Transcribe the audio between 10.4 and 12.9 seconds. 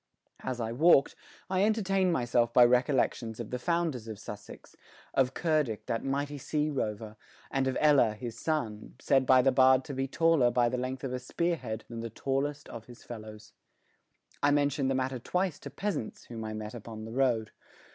by the length of a spear head than the tallest of